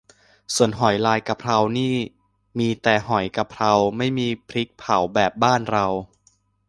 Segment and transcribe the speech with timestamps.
[0.55, 1.93] ส่วนหอยลายกะเพรานี่
[2.59, 5.85] มีแต่หอยกะกะเพรา ไม่มีพริกเผาแบบบ้านเรา